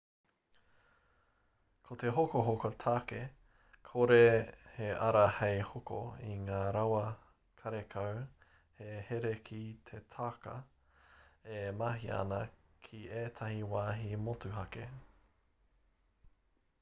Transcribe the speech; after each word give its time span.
ko 1.89 1.95
te 2.03 2.13
hokohoko 2.13 2.69
tāke 2.83 3.19
kore 3.89 4.17
he 4.77 4.87
ara 5.09 5.21
hei 5.41 5.59
hoko 5.73 5.99
i 6.29 6.39
ngā 6.47 6.63
rawa 6.77 7.03
karekau 7.61 8.23
he 8.81 8.95
here 9.11 9.35
ki 9.51 9.61
te 9.91 10.01
tāka 10.17 10.57
e 11.63 11.63
mahia 11.85 12.17
ana 12.25 12.41
ki 12.89 13.03
ētahi 13.23 13.63
wāhi 13.77 14.21
motuhake 14.27 14.89